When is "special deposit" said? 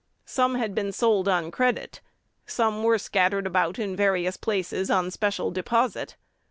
5.11-6.15